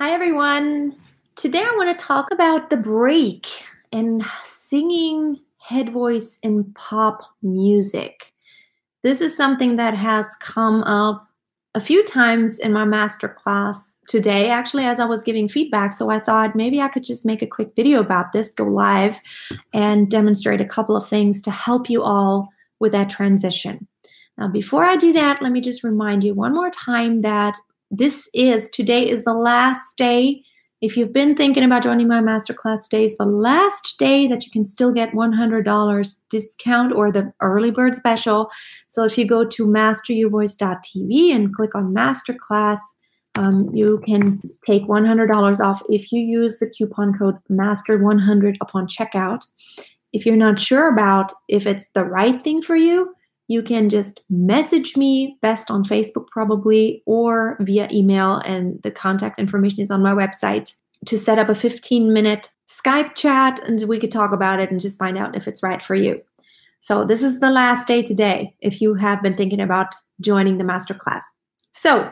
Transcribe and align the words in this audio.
Hi, 0.00 0.10
everyone. 0.10 0.96
Today 1.36 1.60
I 1.60 1.72
want 1.76 1.96
to 1.96 2.04
talk 2.04 2.32
about 2.32 2.68
the 2.68 2.76
break 2.76 3.46
and 3.92 4.24
singing 4.42 5.38
head 5.58 5.92
voice 5.92 6.36
in 6.42 6.64
pop 6.74 7.20
music. 7.44 8.32
This 9.04 9.20
is 9.20 9.36
something 9.36 9.76
that 9.76 9.94
has 9.94 10.34
come 10.40 10.82
up 10.82 11.28
a 11.76 11.80
few 11.80 12.04
times 12.04 12.58
in 12.58 12.72
my 12.72 12.84
master 12.84 13.28
class 13.28 14.00
today, 14.08 14.50
actually, 14.50 14.84
as 14.84 14.98
I 14.98 15.04
was 15.04 15.22
giving 15.22 15.48
feedback. 15.48 15.92
So 15.92 16.10
I 16.10 16.18
thought 16.18 16.56
maybe 16.56 16.80
I 16.80 16.88
could 16.88 17.04
just 17.04 17.24
make 17.24 17.40
a 17.40 17.46
quick 17.46 17.68
video 17.76 18.00
about 18.00 18.32
this, 18.32 18.52
go 18.52 18.64
live, 18.64 19.20
and 19.72 20.10
demonstrate 20.10 20.60
a 20.60 20.64
couple 20.64 20.96
of 20.96 21.08
things 21.08 21.40
to 21.42 21.52
help 21.52 21.88
you 21.88 22.02
all 22.02 22.48
with 22.80 22.90
that 22.90 23.10
transition. 23.10 23.86
Now, 24.38 24.48
before 24.48 24.82
I 24.82 24.96
do 24.96 25.12
that, 25.12 25.40
let 25.40 25.52
me 25.52 25.60
just 25.60 25.84
remind 25.84 26.24
you 26.24 26.34
one 26.34 26.52
more 26.52 26.70
time 26.70 27.20
that 27.20 27.56
this 27.90 28.28
is 28.34 28.68
today 28.70 29.08
is 29.08 29.24
the 29.24 29.34
last 29.34 29.96
day. 29.96 30.42
If 30.80 30.96
you've 30.96 31.12
been 31.12 31.34
thinking 31.34 31.64
about 31.64 31.82
joining 31.82 32.08
my 32.08 32.20
masterclass 32.20 32.82
today 32.84 33.04
is 33.04 33.16
the 33.16 33.26
last 33.26 33.94
day 33.98 34.26
that 34.26 34.44
you 34.44 34.50
can 34.50 34.66
still 34.66 34.92
get 34.92 35.12
$100 35.12 36.22
discount 36.28 36.92
or 36.92 37.10
the 37.10 37.32
early 37.40 37.70
bird 37.70 37.94
special. 37.94 38.50
So 38.88 39.04
if 39.04 39.16
you 39.16 39.26
go 39.26 39.46
to 39.46 39.66
masteryourvoice.tv 39.66 41.34
and 41.34 41.54
click 41.54 41.74
on 41.74 41.94
masterclass, 41.94 42.80
um, 43.36 43.70
you 43.72 44.02
can 44.06 44.40
take 44.66 44.82
$100 44.82 45.60
off 45.60 45.82
if 45.88 46.12
you 46.12 46.20
use 46.20 46.58
the 46.58 46.68
coupon 46.68 47.16
code 47.16 47.36
master100 47.50 48.56
upon 48.60 48.86
checkout. 48.86 49.46
If 50.12 50.26
you're 50.26 50.36
not 50.36 50.60
sure 50.60 50.92
about 50.92 51.32
if 51.48 51.66
it's 51.66 51.90
the 51.90 52.04
right 52.04 52.40
thing 52.40 52.62
for 52.62 52.76
you, 52.76 53.14
you 53.48 53.62
can 53.62 53.88
just 53.88 54.20
message 54.30 54.96
me 54.96 55.38
best 55.42 55.70
on 55.70 55.84
Facebook 55.84 56.28
probably 56.28 57.02
or 57.06 57.56
via 57.60 57.88
email 57.92 58.36
and 58.38 58.82
the 58.82 58.90
contact 58.90 59.38
information 59.38 59.80
is 59.80 59.90
on 59.90 60.02
my 60.02 60.12
website 60.12 60.72
to 61.06 61.18
set 61.18 61.38
up 61.38 61.48
a 61.48 61.54
15 61.54 62.12
minute 62.12 62.50
Skype 62.68 63.14
chat 63.14 63.60
and 63.68 63.82
we 63.86 63.98
could 63.98 64.10
talk 64.10 64.32
about 64.32 64.60
it 64.60 64.70
and 64.70 64.80
just 64.80 64.98
find 64.98 65.18
out 65.18 65.36
if 65.36 65.46
it's 65.46 65.62
right 65.62 65.82
for 65.82 65.94
you. 65.94 66.20
So 66.80 67.04
this 67.04 67.22
is 67.22 67.40
the 67.40 67.50
last 67.50 67.86
day 67.86 68.02
today 68.02 68.54
if 68.60 68.80
you 68.80 68.94
have 68.94 69.22
been 69.22 69.36
thinking 69.36 69.60
about 69.60 69.94
joining 70.20 70.58
the 70.58 70.64
masterclass. 70.64 71.22
So, 71.72 72.10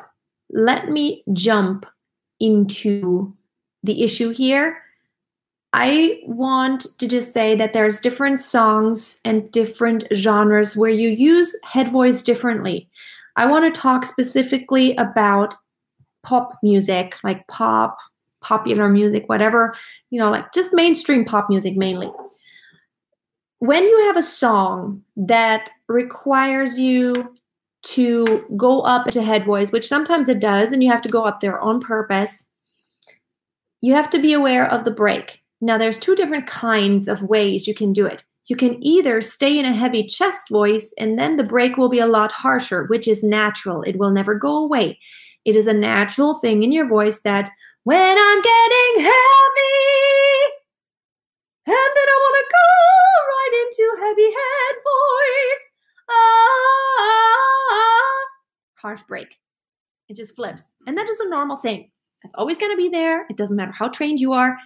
let 0.50 0.90
me 0.90 1.24
jump 1.32 1.86
into 2.38 3.34
the 3.82 4.02
issue 4.02 4.30
here 4.30 4.82
I 5.72 6.20
want 6.24 6.86
to 6.98 7.08
just 7.08 7.32
say 7.32 7.56
that 7.56 7.72
there's 7.72 8.00
different 8.00 8.40
songs 8.40 9.20
and 9.24 9.50
different 9.50 10.04
genres 10.12 10.76
where 10.76 10.90
you 10.90 11.08
use 11.08 11.56
head 11.64 11.90
voice 11.90 12.22
differently. 12.22 12.88
I 13.36 13.46
want 13.46 13.72
to 13.72 13.80
talk 13.80 14.04
specifically 14.04 14.94
about 14.96 15.54
pop 16.22 16.58
music, 16.62 17.16
like 17.24 17.46
pop, 17.48 17.98
popular 18.42 18.88
music, 18.88 19.28
whatever, 19.28 19.74
you 20.10 20.20
know, 20.20 20.30
like 20.30 20.52
just 20.52 20.74
mainstream 20.74 21.24
pop 21.24 21.48
music 21.48 21.76
mainly. 21.76 22.10
When 23.60 23.84
you 23.84 24.06
have 24.06 24.16
a 24.18 24.22
song 24.22 25.02
that 25.16 25.70
requires 25.88 26.78
you 26.78 27.32
to 27.84 28.44
go 28.56 28.82
up 28.82 29.06
to 29.08 29.22
head 29.22 29.44
voice, 29.44 29.72
which 29.72 29.88
sometimes 29.88 30.28
it 30.28 30.40
does, 30.40 30.72
and 30.72 30.82
you 30.82 30.90
have 30.90 31.02
to 31.02 31.08
go 31.08 31.24
up 31.24 31.40
there 31.40 31.58
on 31.60 31.80
purpose, 31.80 32.44
you 33.80 33.94
have 33.94 34.10
to 34.10 34.18
be 34.20 34.32
aware 34.32 34.66
of 34.70 34.84
the 34.84 34.90
break 34.90 35.41
now, 35.62 35.78
there's 35.78 35.96
two 35.96 36.16
different 36.16 36.48
kinds 36.48 37.06
of 37.06 37.22
ways 37.22 37.68
you 37.68 37.74
can 37.74 37.92
do 37.92 38.04
it. 38.04 38.24
You 38.48 38.56
can 38.56 38.82
either 38.84 39.22
stay 39.22 39.56
in 39.56 39.64
a 39.64 39.72
heavy 39.72 40.04
chest 40.04 40.48
voice, 40.50 40.92
and 40.98 41.16
then 41.16 41.36
the 41.36 41.44
break 41.44 41.76
will 41.76 41.88
be 41.88 42.00
a 42.00 42.06
lot 42.06 42.32
harsher, 42.32 42.86
which 42.86 43.06
is 43.06 43.22
natural. 43.22 43.82
It 43.82 43.96
will 43.96 44.10
never 44.10 44.34
go 44.34 44.56
away. 44.56 44.98
It 45.44 45.54
is 45.54 45.68
a 45.68 45.72
natural 45.72 46.34
thing 46.34 46.64
in 46.64 46.72
your 46.72 46.88
voice 46.88 47.20
that 47.20 47.48
when 47.84 48.18
I'm 48.18 48.42
getting 48.42 49.04
heavy, 49.04 49.12
and 51.66 51.92
then 51.94 52.08
I 52.08 52.18
want 52.18 52.36
to 52.36 52.44
go 52.50 52.66
right 53.30 53.54
into 53.62 53.86
heavy 54.04 54.30
head 54.34 54.76
voice. 54.82 55.64
Ah, 56.10 56.72
harsh 58.82 59.02
break. 59.04 59.38
It 60.08 60.16
just 60.16 60.34
flips. 60.34 60.72
And 60.88 60.98
that 60.98 61.08
is 61.08 61.20
a 61.20 61.28
normal 61.28 61.56
thing. 61.56 61.92
It's 62.24 62.34
always 62.34 62.58
going 62.58 62.72
to 62.72 62.76
be 62.76 62.88
there. 62.88 63.26
It 63.30 63.36
doesn't 63.36 63.56
matter 63.56 63.70
how 63.72 63.88
trained 63.88 64.18
you 64.18 64.32
are 64.32 64.58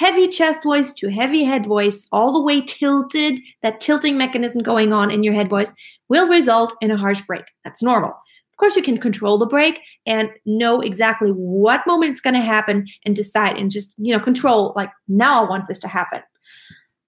heavy 0.00 0.28
chest 0.28 0.62
voice 0.62 0.94
to 0.94 1.10
heavy 1.10 1.44
head 1.44 1.66
voice, 1.66 2.08
all 2.10 2.32
the 2.32 2.42
way 2.42 2.62
tilted, 2.62 3.38
that 3.62 3.82
tilting 3.82 4.16
mechanism 4.16 4.62
going 4.62 4.94
on 4.94 5.10
in 5.10 5.22
your 5.22 5.34
head 5.34 5.50
voice 5.50 5.74
will 6.08 6.26
result 6.26 6.74
in 6.80 6.90
a 6.90 6.96
harsh 6.96 7.20
break. 7.20 7.44
That's 7.64 7.82
normal. 7.82 8.08
Of 8.08 8.56
course, 8.56 8.76
you 8.76 8.82
can 8.82 8.96
control 8.96 9.36
the 9.36 9.44
break 9.44 9.78
and 10.06 10.30
know 10.46 10.80
exactly 10.80 11.28
what 11.28 11.86
moment 11.86 12.12
it's 12.12 12.22
going 12.22 12.34
to 12.34 12.40
happen 12.40 12.86
and 13.04 13.14
decide 13.14 13.58
and 13.58 13.70
just, 13.70 13.94
you 13.98 14.16
know, 14.16 14.22
control, 14.22 14.72
like, 14.74 14.90
now 15.06 15.44
I 15.44 15.50
want 15.50 15.68
this 15.68 15.80
to 15.80 15.88
happen. 15.88 16.22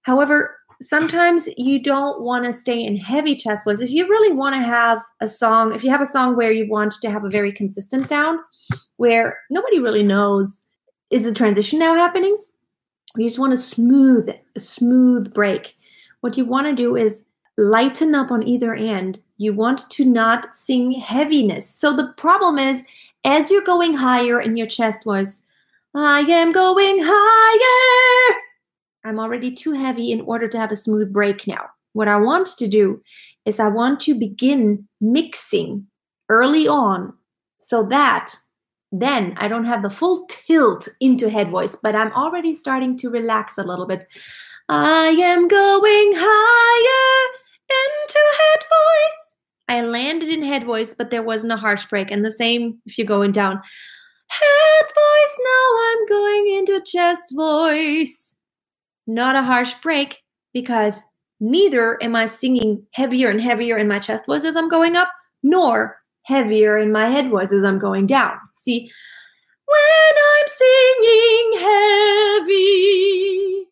However, 0.03 0.55
sometimes 0.79 1.49
you 1.57 1.81
don't 1.81 2.21
want 2.21 2.45
to 2.45 2.53
stay 2.53 2.79
in 2.79 2.95
heavy 2.95 3.35
chest 3.35 3.63
voice. 3.65 3.79
If 3.79 3.89
you 3.89 4.07
really 4.07 4.35
want 4.35 4.53
to 4.53 4.61
have 4.61 5.01
a 5.19 5.27
song, 5.27 5.73
if 5.73 5.83
you 5.83 5.89
have 5.89 6.01
a 6.01 6.05
song 6.05 6.35
where 6.35 6.51
you 6.51 6.69
want 6.69 6.93
to 7.01 7.09
have 7.09 7.25
a 7.25 7.29
very 7.29 7.51
consistent 7.51 8.07
sound, 8.07 8.39
where 8.97 9.39
nobody 9.49 9.79
really 9.79 10.03
knows 10.03 10.65
is 11.09 11.23
the 11.23 11.33
transition 11.33 11.79
now 11.79 11.95
happening? 11.95 12.37
You 13.17 13.27
just 13.27 13.39
want 13.39 13.53
a 13.53 13.57
smooth, 13.57 14.29
a 14.55 14.59
smooth 14.59 15.33
break. 15.33 15.77
What 16.21 16.37
you 16.37 16.45
want 16.45 16.67
to 16.67 16.73
do 16.73 16.95
is 16.95 17.25
lighten 17.57 18.15
up 18.15 18.31
on 18.31 18.47
either 18.47 18.73
end. 18.73 19.21
You 19.37 19.53
want 19.53 19.89
to 19.91 20.05
not 20.05 20.53
sing 20.53 20.91
heaviness. 20.93 21.69
So 21.69 21.95
the 21.95 22.13
problem 22.17 22.57
is, 22.57 22.85
as 23.23 23.51
you're 23.51 23.61
going 23.61 23.95
higher 23.95 24.41
in 24.41 24.57
your 24.57 24.67
chest 24.67 25.03
voice, 25.03 25.43
I 25.93 26.21
am 26.21 26.51
going 26.51 26.99
higher. 27.01 28.39
I'm 29.05 29.19
already 29.19 29.51
too 29.51 29.73
heavy 29.73 30.11
in 30.11 30.21
order 30.21 30.47
to 30.47 30.57
have 30.57 30.71
a 30.71 30.75
smooth 30.75 31.13
break 31.13 31.45
now. 31.45 31.69
What 31.93 32.07
I 32.07 32.17
want 32.17 32.47
to 32.47 32.67
do 32.67 33.01
is 33.45 33.59
I 33.59 33.67
want 33.67 33.99
to 34.01 34.15
begin 34.15 34.87
mixing 34.99 35.85
early 36.29 36.67
on 36.67 37.13
so 37.59 37.83
that 37.83 38.33
then 38.93 39.33
I 39.37 39.47
don't 39.47 39.65
have 39.65 39.81
the 39.81 39.89
full 39.89 40.27
tilt 40.27 40.87
into 41.01 41.27
head 41.27 41.49
voice, 41.49 41.75
but 41.75 41.95
I'm 41.95 42.13
already 42.13 42.53
starting 42.53 42.95
to 42.99 43.09
relax 43.09 43.57
a 43.57 43.63
little 43.63 43.87
bit. 43.87 44.05
I 44.69 45.07
am 45.07 45.47
going 45.47 46.13
higher 46.15 47.29
into 47.73 48.19
head 48.39 48.59
voice. 48.61 49.35
I 49.67 49.81
landed 49.81 50.29
in 50.29 50.43
head 50.43 50.63
voice, 50.63 50.93
but 50.93 51.09
there 51.09 51.23
wasn't 51.23 51.53
a 51.53 51.57
harsh 51.57 51.87
break. 51.87 52.11
And 52.11 52.23
the 52.23 52.31
same 52.31 52.77
if 52.85 52.99
you're 52.99 53.07
going 53.07 53.31
down. 53.31 53.59
Head 54.27 54.85
voice, 54.85 55.37
now 55.43 55.77
I'm 55.79 56.05
going 56.05 56.55
into 56.55 56.81
chest 56.85 57.33
voice. 57.35 58.37
Not 59.07 59.35
a 59.35 59.41
harsh 59.41 59.73
break 59.75 60.21
because 60.53 61.03
neither 61.39 62.01
am 62.03 62.15
I 62.15 62.27
singing 62.27 62.85
heavier 62.91 63.29
and 63.31 63.41
heavier 63.41 63.75
in 63.75 63.87
my 63.87 63.97
chest 63.97 64.27
voice 64.27 64.43
as 64.43 64.55
I'm 64.55 64.69
going 64.69 64.95
up, 64.95 65.09
nor 65.41 65.97
heavier 66.23 66.77
in 66.77 66.91
my 66.91 67.09
head 67.09 67.29
voice 67.29 67.51
as 67.51 67.63
I'm 67.63 67.79
going 67.79 68.05
down. 68.05 68.37
See, 68.57 68.91
when 69.65 70.13
I'm 70.35 70.47
singing 70.47 71.53
heavy, 72.39 73.67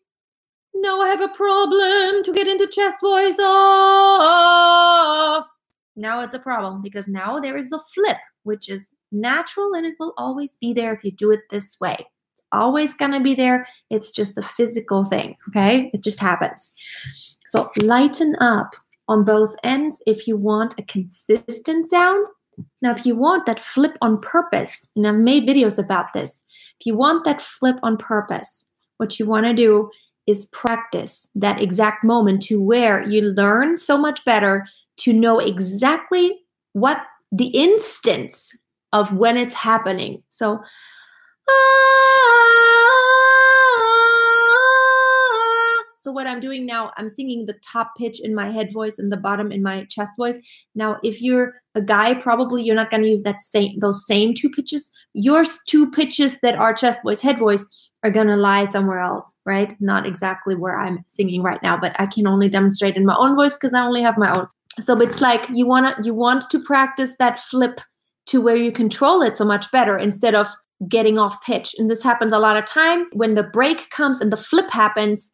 now 0.74 1.00
I 1.00 1.08
have 1.08 1.20
a 1.20 1.28
problem 1.28 2.22
to 2.22 2.32
get 2.32 2.48
into 2.48 2.66
chest 2.66 2.98
voice. 3.00 3.36
Oh, 3.38 4.52
now 5.96 6.20
it's 6.20 6.34
a 6.34 6.38
problem 6.38 6.82
because 6.82 7.08
now 7.08 7.38
there 7.38 7.56
is 7.56 7.70
the 7.70 7.80
flip, 7.94 8.18
which 8.42 8.68
is 8.68 8.92
natural 9.12 9.74
and 9.74 9.86
it 9.86 9.94
will 9.98 10.14
always 10.16 10.56
be 10.60 10.72
there 10.72 10.92
if 10.92 11.04
you 11.04 11.12
do 11.12 11.30
it 11.30 11.40
this 11.50 11.78
way. 11.80 12.06
It's 12.32 12.42
always 12.52 12.94
going 12.94 13.12
to 13.12 13.20
be 13.20 13.34
there. 13.34 13.66
It's 13.90 14.10
just 14.10 14.38
a 14.38 14.42
physical 14.42 15.04
thing. 15.04 15.36
Okay. 15.48 15.90
It 15.92 16.02
just 16.02 16.18
happens. 16.18 16.72
So 17.46 17.70
lighten 17.82 18.36
up 18.40 18.74
on 19.08 19.24
both 19.24 19.54
ends 19.62 20.02
if 20.06 20.26
you 20.26 20.36
want 20.36 20.78
a 20.78 20.82
consistent 20.82 21.86
sound 21.86 22.26
now, 22.80 22.92
if 22.92 23.06
you 23.06 23.14
want 23.14 23.46
that 23.46 23.60
flip 23.60 23.96
on 24.00 24.20
purpose, 24.20 24.86
and 24.96 25.06
I've 25.06 25.14
made 25.14 25.46
videos 25.46 25.78
about 25.82 26.12
this, 26.12 26.42
if 26.80 26.86
you 26.86 26.96
want 26.96 27.24
that 27.24 27.40
flip 27.40 27.76
on 27.82 27.96
purpose, 27.96 28.66
what 28.96 29.18
you 29.18 29.26
want 29.26 29.46
to 29.46 29.54
do 29.54 29.90
is 30.26 30.46
practice 30.46 31.28
that 31.34 31.60
exact 31.60 32.04
moment 32.04 32.42
to 32.42 32.60
where 32.60 33.02
you 33.08 33.22
learn 33.22 33.76
so 33.76 33.96
much 33.96 34.24
better 34.24 34.66
to 34.98 35.12
know 35.12 35.38
exactly 35.38 36.40
what 36.72 37.02
the 37.30 37.46
instance 37.46 38.52
of 38.92 39.12
when 39.12 39.36
it's 39.36 39.54
happening. 39.54 40.22
So, 40.28 40.60
ah, 41.48 42.71
What 46.12 46.26
I'm 46.26 46.40
doing 46.40 46.66
now, 46.66 46.92
I'm 46.96 47.08
singing 47.08 47.46
the 47.46 47.58
top 47.64 47.92
pitch 47.96 48.20
in 48.22 48.34
my 48.34 48.50
head 48.50 48.72
voice 48.72 48.98
and 48.98 49.10
the 49.10 49.16
bottom 49.16 49.50
in 49.50 49.62
my 49.62 49.84
chest 49.84 50.12
voice. 50.16 50.38
Now, 50.74 50.98
if 51.02 51.20
you're 51.20 51.54
a 51.74 51.82
guy, 51.82 52.14
probably 52.14 52.62
you're 52.62 52.76
not 52.76 52.90
going 52.90 53.02
to 53.02 53.08
use 53.08 53.22
that 53.22 53.40
same 53.40 53.78
those 53.78 54.06
same 54.06 54.34
two 54.34 54.50
pitches. 54.50 54.90
Your 55.14 55.44
two 55.66 55.90
pitches 55.90 56.40
that 56.40 56.56
are 56.56 56.74
chest 56.74 57.00
voice, 57.02 57.20
head 57.20 57.38
voice 57.38 57.66
are 58.02 58.10
going 58.10 58.26
to 58.26 58.36
lie 58.36 58.66
somewhere 58.66 59.00
else, 59.00 59.34
right? 59.46 59.76
Not 59.80 60.06
exactly 60.06 60.54
where 60.54 60.78
I'm 60.78 61.04
singing 61.06 61.42
right 61.42 61.62
now, 61.62 61.78
but 61.78 61.94
I 61.98 62.06
can 62.06 62.26
only 62.26 62.48
demonstrate 62.48 62.96
in 62.96 63.06
my 63.06 63.16
own 63.16 63.36
voice 63.36 63.54
because 63.54 63.74
I 63.74 63.84
only 63.84 64.02
have 64.02 64.18
my 64.18 64.34
own. 64.34 64.46
So 64.80 64.98
it's 65.00 65.20
like 65.20 65.46
you 65.52 65.66
want 65.66 65.96
to 65.96 66.02
you 66.02 66.14
want 66.14 66.48
to 66.50 66.60
practice 66.60 67.14
that 67.18 67.38
flip 67.38 67.80
to 68.26 68.40
where 68.40 68.56
you 68.56 68.72
control 68.72 69.22
it 69.22 69.36
so 69.38 69.44
much 69.44 69.70
better 69.70 69.96
instead 69.96 70.34
of 70.34 70.48
getting 70.88 71.18
off 71.18 71.42
pitch. 71.44 71.74
And 71.78 71.90
this 71.90 72.02
happens 72.02 72.32
a 72.32 72.38
lot 72.38 72.56
of 72.56 72.64
time 72.64 73.06
when 73.12 73.34
the 73.34 73.42
break 73.42 73.90
comes 73.90 74.20
and 74.20 74.32
the 74.32 74.36
flip 74.36 74.70
happens. 74.70 75.30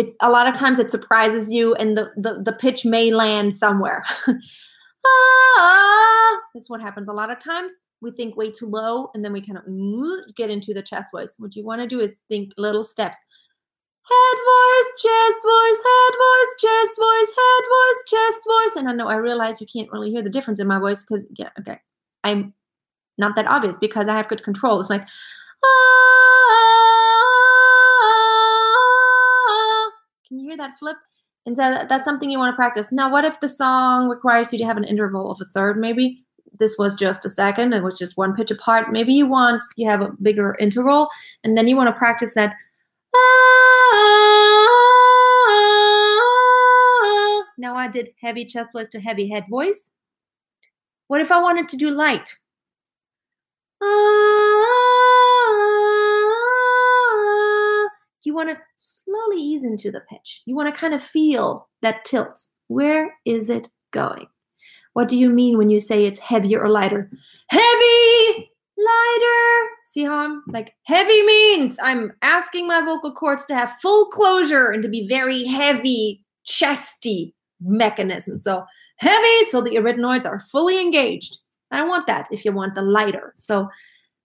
It's 0.00 0.16
a 0.22 0.30
lot 0.30 0.48
of 0.48 0.54
times 0.54 0.78
it 0.78 0.90
surprises 0.90 1.52
you 1.52 1.74
and 1.74 1.94
the, 1.94 2.10
the, 2.16 2.40
the 2.42 2.54
pitch 2.54 2.86
may 2.86 3.10
land 3.10 3.58
somewhere. 3.58 4.02
ah, 5.06 6.38
this 6.54 6.62
is 6.62 6.70
what 6.70 6.80
happens 6.80 7.06
a 7.06 7.12
lot 7.12 7.30
of 7.30 7.38
times. 7.38 7.70
We 8.00 8.10
think 8.10 8.34
way 8.34 8.50
too 8.50 8.64
low 8.64 9.10
and 9.12 9.22
then 9.22 9.34
we 9.34 9.42
kind 9.42 9.58
of 9.58 9.64
get 10.34 10.48
into 10.48 10.72
the 10.72 10.80
chest 10.80 11.10
voice. 11.12 11.34
What 11.36 11.54
you 11.54 11.66
want 11.66 11.82
to 11.82 11.86
do 11.86 12.00
is 12.00 12.22
think 12.30 12.54
little 12.56 12.86
steps. 12.86 13.18
Head 14.08 14.38
voice, 14.38 15.02
chest 15.02 15.38
voice, 15.44 15.82
head 15.84 16.14
voice, 16.16 16.54
chest 16.58 16.98
voice, 16.98 17.32
head 17.36 17.64
voice, 17.68 18.02
chest 18.06 18.40
voice. 18.48 18.76
And 18.76 18.88
I 18.88 18.92
know 18.94 19.08
I 19.08 19.16
realize 19.16 19.60
you 19.60 19.66
can't 19.70 19.92
really 19.92 20.10
hear 20.10 20.22
the 20.22 20.30
difference 20.30 20.60
in 20.60 20.66
my 20.66 20.78
voice 20.78 21.02
because, 21.02 21.26
yeah, 21.36 21.50
okay, 21.58 21.78
I'm 22.24 22.54
not 23.18 23.36
that 23.36 23.46
obvious 23.46 23.76
because 23.76 24.08
I 24.08 24.16
have 24.16 24.28
good 24.28 24.44
control. 24.44 24.80
It's 24.80 24.88
like, 24.88 25.06
ah, 25.62 27.29
can 30.30 30.38
you 30.38 30.48
hear 30.48 30.56
that 30.56 30.78
flip? 30.78 30.96
And 31.44 31.56
so 31.56 31.84
that's 31.88 32.04
something 32.04 32.30
you 32.30 32.38
want 32.38 32.52
to 32.52 32.56
practice. 32.56 32.92
Now, 32.92 33.10
what 33.10 33.24
if 33.24 33.40
the 33.40 33.48
song 33.48 34.08
requires 34.08 34.52
you 34.52 34.58
to 34.60 34.64
have 34.64 34.76
an 34.76 34.84
interval 34.84 35.28
of 35.30 35.40
a 35.40 35.44
third, 35.44 35.76
maybe? 35.76 36.24
This 36.58 36.76
was 36.78 36.94
just 36.94 37.24
a 37.24 37.30
second, 37.30 37.72
it 37.72 37.82
was 37.82 37.98
just 37.98 38.16
one 38.16 38.36
pitch 38.36 38.52
apart. 38.52 38.92
Maybe 38.92 39.12
you 39.12 39.26
want, 39.26 39.64
you 39.76 39.88
have 39.88 40.02
a 40.02 40.12
bigger 40.22 40.56
interval, 40.60 41.08
and 41.42 41.58
then 41.58 41.66
you 41.66 41.74
want 41.74 41.88
to 41.88 41.98
practice 41.98 42.34
that. 42.34 42.54
Now 47.58 47.74
I 47.74 47.88
did 47.90 48.10
heavy 48.20 48.44
chest 48.44 48.70
voice 48.72 48.88
to 48.90 49.00
heavy 49.00 49.28
head 49.28 49.46
voice. 49.50 49.90
What 51.08 51.20
if 51.20 51.32
I 51.32 51.40
wanted 51.40 51.68
to 51.70 51.76
do 51.76 51.90
light? 51.90 52.36
You 58.30 58.36
want 58.36 58.50
to 58.50 58.58
slowly 58.76 59.42
ease 59.42 59.64
into 59.64 59.90
the 59.90 60.02
pitch. 60.08 60.42
You 60.46 60.54
want 60.54 60.72
to 60.72 60.80
kind 60.80 60.94
of 60.94 61.02
feel 61.02 61.68
that 61.82 62.04
tilt. 62.04 62.46
Where 62.68 63.12
is 63.26 63.50
it 63.50 63.66
going? 63.90 64.28
What 64.92 65.08
do 65.08 65.18
you 65.18 65.30
mean 65.30 65.58
when 65.58 65.68
you 65.68 65.80
say 65.80 66.04
it's 66.04 66.20
heavier 66.20 66.60
or 66.60 66.68
lighter? 66.68 67.10
Heavy, 67.48 68.50
lighter. 68.78 69.68
See 69.82 70.04
how 70.04 70.14
I'm 70.18 70.44
like 70.46 70.74
heavy 70.84 71.22
means 71.22 71.80
I'm 71.82 72.12
asking 72.22 72.68
my 72.68 72.80
vocal 72.82 73.12
cords 73.12 73.44
to 73.46 73.56
have 73.56 73.80
full 73.82 74.06
closure 74.06 74.70
and 74.70 74.80
to 74.84 74.88
be 74.88 75.08
very 75.08 75.42
heavy, 75.42 76.24
chesty 76.44 77.34
mechanism. 77.60 78.36
So 78.36 78.64
heavy, 78.98 79.44
so 79.48 79.60
the 79.60 79.70
arytenoids 79.70 80.24
are 80.24 80.38
fully 80.38 80.80
engaged. 80.80 81.36
I 81.72 81.82
want 81.82 82.06
that 82.06 82.28
if 82.30 82.44
you 82.44 82.52
want 82.52 82.76
the 82.76 82.82
lighter. 82.82 83.34
So 83.36 83.68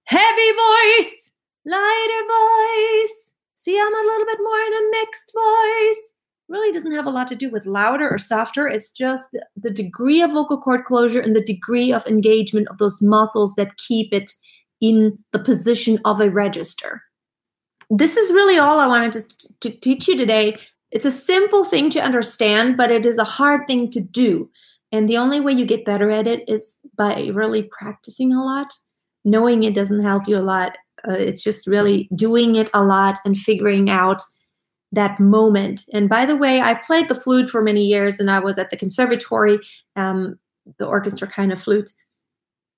heavy 0.04 0.52
voice, 0.52 1.32
lighter 1.66 2.28
voice. 2.28 3.32
See, 3.66 3.80
I'm 3.80 3.96
a 3.96 4.08
little 4.08 4.26
bit 4.28 4.38
more 4.44 4.60
in 4.60 4.74
a 4.74 4.92
mixed 4.92 5.34
voice. 5.34 6.14
Really 6.50 6.72
doesn't 6.72 6.92
have 6.92 7.08
a 7.08 7.10
lot 7.10 7.28
to 7.30 7.36
do 7.36 7.50
with 7.50 7.66
louder 7.66 8.08
or 8.08 8.20
softer. 8.20 8.68
It's 8.68 8.92
just 8.92 9.36
the 9.56 9.72
degree 9.72 10.22
of 10.22 10.34
vocal 10.34 10.62
cord 10.62 10.86
closure 10.86 11.20
and 11.20 11.36
the 11.36 11.42
degree 11.42 11.92
of 11.92 12.06
engagement 12.06 12.68
of 12.70 12.78
those 12.78 13.02
muscles 13.02 13.56
that 13.56 13.78
keep 13.78 14.14
it 14.14 14.32
in 14.82 15.18
the 15.32 15.40
position 15.40 16.00
of 16.06 16.22
a 16.22 16.30
register. 16.30 17.02
This 17.90 18.18
is 18.18 18.32
really 18.34 18.60
all 18.60 18.80
I 18.80 18.86
wanted 18.86 19.14
to, 19.14 19.50
to 19.62 19.72
teach 19.80 20.08
you 20.08 20.16
today. 20.16 20.60
It's 20.92 21.08
a 21.08 21.10
simple 21.10 21.64
thing 21.64 21.90
to 21.90 22.04
understand, 22.04 22.78
but 22.78 22.92
it 22.92 23.04
is 23.04 23.18
a 23.18 23.24
hard 23.24 23.66
thing 23.66 23.90
to 23.90 24.00
do. 24.00 24.48
And 24.92 25.10
the 25.10 25.18
only 25.18 25.40
way 25.40 25.54
you 25.54 25.66
get 25.66 25.86
better 25.86 26.12
at 26.12 26.28
it 26.28 26.48
is 26.48 26.78
by 26.96 27.32
really 27.34 27.64
practicing 27.64 28.32
a 28.32 28.44
lot. 28.44 28.72
Knowing 29.24 29.64
it 29.64 29.74
doesn't 29.74 30.04
help 30.04 30.28
you 30.28 30.38
a 30.38 30.46
lot. 30.46 30.78
Uh, 31.08 31.14
it's 31.14 31.44
just 31.44 31.68
really 31.68 32.10
doing 32.16 32.56
it 32.56 32.70
a 32.74 32.84
lot 32.84 33.18
and 33.26 33.38
figuring 33.38 33.90
out 33.90 34.22
that 34.92 35.20
moment. 35.20 35.84
And 35.94 36.08
by 36.08 36.26
the 36.26 36.36
way, 36.36 36.62
I 36.62 36.76
played 36.76 37.10
the 37.10 37.16
flute 37.16 37.50
for 37.50 37.62
many 37.62 37.86
years 37.86 38.20
and 38.20 38.32
I 38.32 38.40
was 38.40 38.58
at 38.58 38.70
the 38.70 38.78
conservatory, 38.78 39.60
um, 39.96 40.40
the 40.78 40.88
orchestra 40.88 41.28
kind 41.28 41.52
of 41.52 41.62
flute. 41.62 41.92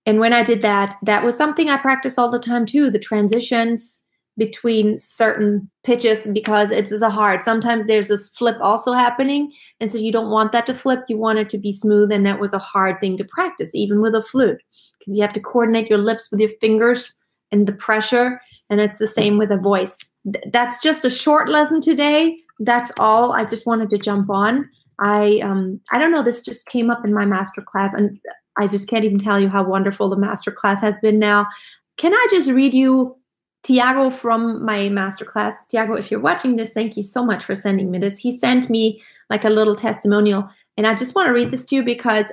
And 0.06 0.20
when 0.20 0.34
I 0.34 0.44
did 0.44 0.62
that, 0.62 0.96
that 1.04 1.24
was 1.24 1.38
something 1.38 1.70
I 1.70 1.78
practiced 1.78 2.18
all 2.18 2.32
the 2.32 2.40
time 2.40 2.66
too 2.66 2.90
the 2.90 3.00
transitions, 3.00 4.02
between 4.38 5.00
certain 5.00 5.70
pitches 5.84 6.28
because 6.32 6.70
it 6.70 6.92
is 6.92 7.02
a 7.02 7.10
hard. 7.10 7.42
Sometimes 7.42 7.86
there's 7.86 8.08
this 8.08 8.30
flip 8.30 8.56
also 8.62 8.94
happening, 8.94 9.52
and 9.80 9.92
so 9.92 9.98
you 9.98 10.12
don't 10.12 10.30
want 10.30 10.52
that 10.52 10.66
to 10.68 10.74
flip. 10.74 11.04
You 11.10 11.18
want 11.18 11.40
it 11.40 11.50
to 11.50 11.58
be 11.58 11.74
smooth, 11.74 12.12
and 12.12 12.26
that 12.26 12.40
was 12.40 12.54
a 12.54 12.60
hard 12.60 13.00
thing 13.02 13.18
to 13.18 13.26
practice, 13.26 13.72
even 13.74 14.00
with 14.00 14.14
a 14.14 14.22
flute, 14.22 14.62
because 15.00 15.16
you 15.16 15.24
have 15.24 15.34
to 15.34 15.42
coordinate 15.42 15.90
your 15.90 16.00
lips 16.00 16.30
with 16.30 16.40
your 16.40 16.52
fingers 16.62 17.12
and 17.52 17.68
the 17.68 17.74
pressure. 17.74 18.42
And 18.70 18.82
it's 18.82 18.98
the 18.98 19.08
same 19.08 19.38
with 19.38 19.52
a 19.52 19.58
voice. 19.58 19.98
That's 20.52 20.82
just 20.82 21.06
a 21.06 21.10
short 21.10 21.50
lesson 21.50 21.82
today. 21.82 22.38
That's 22.60 22.92
all. 23.00 23.32
I 23.32 23.46
just 23.46 23.66
wanted 23.66 23.90
to 23.92 23.98
jump 23.98 24.30
on. 24.30 24.70
I 25.00 25.40
um 25.44 25.80
I 25.92 26.00
don't 26.00 26.12
know. 26.12 26.24
This 26.24 26.42
just 26.42 26.66
came 26.66 26.90
up 26.90 27.06
in 27.06 27.14
my 27.14 27.26
master 27.26 27.62
class, 27.62 27.94
and 27.94 28.20
I 28.58 28.68
just 28.68 28.90
can't 28.90 29.06
even 29.06 29.20
tell 29.20 29.40
you 29.40 29.48
how 29.48 29.64
wonderful 29.64 30.10
the 30.10 30.18
master 30.18 30.52
class 30.52 30.82
has 30.82 31.00
been. 31.00 31.20
Now, 31.20 31.48
can 31.98 32.14
I 32.14 32.28
just 32.32 32.50
read 32.52 32.74
you 32.74 33.16
Tiago 33.64 34.10
from 34.10 34.64
my 34.64 34.88
masterclass. 34.88 35.54
Tiago, 35.70 35.96
if 35.96 36.10
you're 36.10 36.22
watching 36.22 36.56
this, 36.56 36.72
thank 36.72 36.96
you 36.96 37.04
so 37.04 37.26
much 37.26 37.44
for 37.44 37.54
sending 37.54 37.92
me 37.92 38.00
this. 38.00 38.18
He 38.18 38.32
sent 38.32 38.70
me 38.70 39.02
like 39.30 39.44
a 39.44 39.50
little 39.50 39.76
testimonial, 39.76 40.50
and 40.78 40.88
I 40.88 40.96
just 40.96 41.16
want 41.16 41.28
to 41.28 41.34
read 41.34 41.52
this 41.52 41.66
to 41.66 41.76
you 41.76 41.84
because 41.84 42.32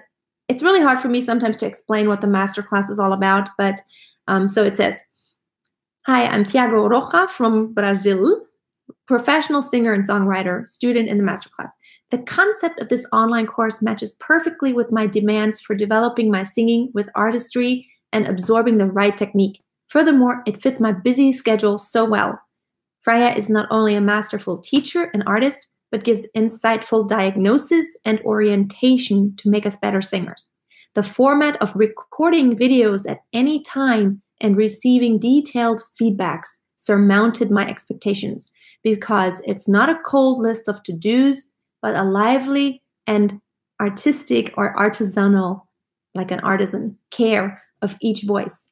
it's 0.49 0.63
really 0.63 0.81
hard 0.81 1.01
for 1.01 1.09
me 1.09 1.21
sometimes 1.21 1.57
to 1.59 1.67
explain 1.67 2.09
what 2.09 2.21
the 2.21 2.27
masterclass 2.27 2.89
is 2.89 3.01
all 3.01 3.13
about. 3.13 3.49
But 3.59 3.81
um, 4.29 4.47
so 4.47 4.65
it 4.65 4.77
says, 4.77 5.03
Hi, 6.07 6.27
I'm 6.27 6.45
Tiago 6.45 6.87
Rocha 6.87 7.27
from 7.29 7.73
Brazil, 7.73 8.43
professional 9.07 9.63
singer 9.63 9.93
and 9.93 10.07
songwriter, 10.07 10.69
student 10.69 11.09
in 11.09 11.19
the 11.19 11.25
masterclass. 11.25 11.71
The 12.11 12.19
concept 12.19 12.81
of 12.81 12.91
this 12.91 13.07
online 13.13 13.47
course 13.47 13.81
matches 13.81 14.17
perfectly 14.21 14.73
with 14.73 14.93
my 14.93 15.07
demands 15.07 15.61
for 15.61 15.75
developing 15.75 16.31
my 16.31 16.43
singing 16.43 16.91
with 16.95 17.09
artistry 17.15 17.89
and 18.13 18.27
absorbing 18.27 18.79
the 18.79 18.87
right 18.87 19.17
technique. 19.17 19.63
Furthermore, 19.89 20.43
it 20.47 20.61
fits 20.61 20.79
my 20.79 20.93
busy 20.93 21.33
schedule 21.33 21.79
so 21.79 22.05
well. 22.05 22.39
Freya 23.01 23.35
is 23.35 23.51
not 23.51 23.67
only 23.71 23.95
a 23.95 24.01
masterful 24.01 24.59
teacher 24.59 25.11
and 25.13 25.23
artist, 25.27 25.69
but 25.91 26.05
gives 26.05 26.27
insightful 26.37 27.09
diagnosis 27.09 27.97
and 28.05 28.21
orientation 28.23 29.35
to 29.37 29.49
make 29.49 29.67
us 29.67 29.77
better 29.77 30.01
singers. 30.01 30.49
The 30.95 31.03
format 31.03 31.61
of 31.61 31.75
recording 31.75 32.57
videos 32.57 33.09
at 33.11 33.23
any 33.33 33.63
time 33.63 34.23
and 34.41 34.57
receiving 34.57 35.19
detailed 35.19 35.83
feedbacks 36.01 36.59
surmounted 36.77 37.51
my 37.51 37.69
expectations 37.69 38.53
because 38.85 39.43
it's 39.45 39.69
not 39.69 39.89
a 39.89 39.99
cold 40.07 40.41
list 40.41 40.69
of 40.69 40.83
to 40.85 40.93
dos, 40.93 41.47
but 41.83 41.97
a 41.97 42.05
lively 42.05 42.81
and 43.09 43.41
artistic 43.81 44.55
or 44.57 44.75
artisanal, 44.77 45.63
like 46.15 46.31
an 46.31 46.41
artisan, 46.41 46.97
care 47.11 47.61
of 47.83 47.97
each 48.01 48.23
voice. 48.23 48.69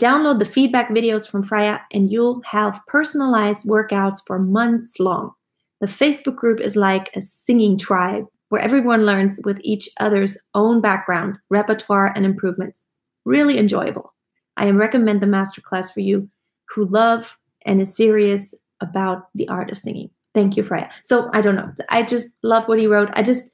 Download 0.00 0.40
the 0.40 0.44
feedback 0.44 0.88
videos 0.88 1.30
from 1.30 1.42
Freya 1.42 1.82
and 1.92 2.10
you'll 2.10 2.42
have 2.46 2.80
personalized 2.88 3.68
workouts 3.68 4.16
for 4.26 4.40
months 4.40 4.98
long. 4.98 5.32
The 5.80 5.86
Facebook 5.86 6.34
group 6.34 6.60
is 6.60 6.74
like 6.74 7.10
a 7.14 7.20
singing 7.20 7.78
tribe 7.78 8.24
where 8.50 8.60
everyone 8.60 9.06
learns 9.06 9.40
with 9.44 9.58
each 9.62 9.88
other's 9.98 10.36
own 10.54 10.80
background, 10.80 11.38
repertoire, 11.48 12.12
and 12.14 12.24
improvements. 12.24 12.86
Really 13.24 13.58
enjoyable. 13.58 14.12
I 14.56 14.70
recommend 14.70 15.20
the 15.20 15.26
masterclass 15.26 15.92
for 15.92 16.00
you 16.00 16.28
who 16.68 16.84
love 16.84 17.38
and 17.64 17.80
is 17.80 17.96
serious 17.96 18.54
about 18.80 19.28
the 19.34 19.48
art 19.48 19.70
of 19.70 19.78
singing. 19.78 20.10
Thank 20.34 20.56
you, 20.56 20.62
Freya. 20.62 20.90
So 21.02 21.30
I 21.32 21.40
don't 21.40 21.56
know. 21.56 21.72
I 21.88 22.02
just 22.02 22.28
love 22.42 22.68
what 22.68 22.78
he 22.78 22.86
wrote. 22.86 23.08
I 23.14 23.22
just, 23.22 23.50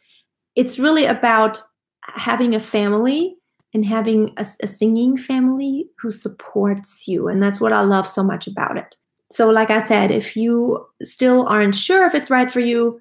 it's 0.54 0.78
really 0.78 1.04
about 1.04 1.62
having 2.02 2.54
a 2.54 2.60
family 2.60 3.36
and 3.74 3.84
having 3.84 4.32
a, 4.36 4.46
a 4.62 4.66
singing 4.66 5.16
family 5.16 5.86
who 5.98 6.10
supports 6.10 7.06
you. 7.06 7.28
And 7.28 7.42
that's 7.42 7.60
what 7.60 7.72
I 7.72 7.82
love 7.82 8.08
so 8.08 8.22
much 8.22 8.46
about 8.46 8.76
it. 8.76 8.96
So, 9.30 9.50
like 9.50 9.70
I 9.70 9.80
said, 9.80 10.10
if 10.10 10.36
you 10.36 10.86
still 11.02 11.46
aren't 11.46 11.74
sure 11.74 12.06
if 12.06 12.14
it's 12.14 12.30
right 12.30 12.50
for 12.50 12.60
you, 12.60 13.00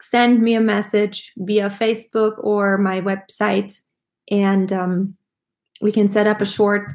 send 0.00 0.42
me 0.42 0.54
a 0.54 0.60
message 0.60 1.32
via 1.36 1.68
Facebook 1.68 2.34
or 2.38 2.78
my 2.78 3.00
website, 3.00 3.80
and 4.30 4.72
um, 4.72 5.16
we 5.80 5.92
can 5.92 6.08
set 6.08 6.26
up 6.26 6.40
a 6.40 6.46
short 6.46 6.92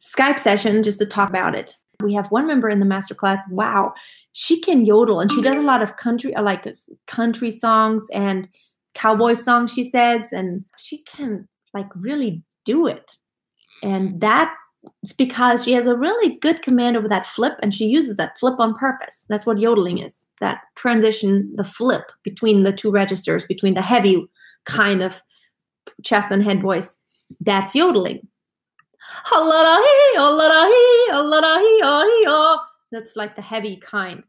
Skype 0.00 0.40
session 0.40 0.82
just 0.82 0.98
to 0.98 1.06
talk 1.06 1.28
about 1.28 1.54
it. 1.54 1.74
We 2.02 2.14
have 2.14 2.30
one 2.30 2.46
member 2.46 2.70
in 2.70 2.80
the 2.80 2.86
masterclass. 2.86 3.40
Wow, 3.50 3.92
she 4.32 4.60
can 4.60 4.86
yodel 4.86 5.20
and 5.20 5.30
she 5.30 5.42
does 5.42 5.56
a 5.56 5.62
lot 5.62 5.82
of 5.82 5.96
country, 5.96 6.34
uh, 6.34 6.42
like 6.42 6.66
country 7.06 7.50
songs 7.50 8.06
and 8.12 8.48
cowboy 8.94 9.34
songs. 9.34 9.72
She 9.72 9.84
says, 9.84 10.32
and 10.32 10.64
she 10.78 11.02
can 11.02 11.46
like 11.74 11.88
really 11.94 12.42
do 12.64 12.86
it. 12.86 13.16
And 13.82 14.20
that's 14.82 15.12
because 15.12 15.64
she 15.64 15.72
has 15.72 15.86
a 15.86 15.96
really 15.96 16.36
good 16.36 16.62
command 16.62 16.96
over 16.96 17.08
that 17.08 17.26
flip 17.26 17.54
and 17.62 17.74
she 17.74 17.86
uses 17.86 18.16
that 18.16 18.38
flip 18.38 18.58
on 18.58 18.74
purpose. 18.74 19.26
That's 19.28 19.46
what 19.46 19.58
yodeling 19.58 19.98
is 19.98 20.26
that 20.40 20.62
transition, 20.74 21.54
the 21.54 21.64
flip 21.64 22.10
between 22.22 22.62
the 22.62 22.72
two 22.72 22.90
registers, 22.90 23.44
between 23.44 23.74
the 23.74 23.82
heavy 23.82 24.26
kind 24.64 25.02
of 25.02 25.22
chest 26.02 26.30
and 26.30 26.42
head 26.42 26.62
voice. 26.62 26.98
That's 27.40 27.74
yodeling. 27.74 28.26
That's 32.92 33.16
like 33.16 33.36
the 33.36 33.42
heavy 33.42 33.76
kind. 33.76 34.22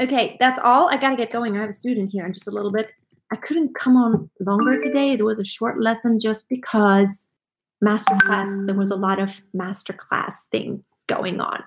Okay, 0.00 0.36
that's 0.38 0.60
all. 0.62 0.88
I 0.88 0.96
gotta 0.96 1.16
get 1.16 1.32
going. 1.32 1.56
I 1.56 1.60
have 1.60 1.70
a 1.70 1.74
student 1.74 2.12
here 2.12 2.24
in 2.24 2.32
just 2.32 2.46
a 2.46 2.52
little 2.52 2.70
bit. 2.70 2.92
I 3.32 3.36
couldn't 3.36 3.74
come 3.74 3.96
on 3.96 4.30
longer 4.40 4.82
today. 4.82 5.10
It 5.10 5.24
was 5.24 5.40
a 5.40 5.44
short 5.44 5.80
lesson 5.80 6.18
just 6.20 6.48
because 6.48 7.30
masterclass, 7.84 8.66
there 8.66 8.74
was 8.74 8.90
a 8.90 8.96
lot 8.96 9.20
of 9.20 9.40
masterclass 9.54 10.34
thing 10.50 10.84
going 11.06 11.40
on. 11.40 11.62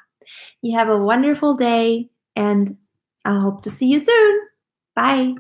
You 0.61 0.77
have 0.77 0.89
a 0.89 0.97
wonderful 0.97 1.55
day, 1.55 2.09
and 2.35 2.77
I 3.25 3.39
hope 3.39 3.63
to 3.63 3.69
see 3.69 3.87
you 3.87 3.99
soon. 3.99 4.39
Bye. 4.95 5.35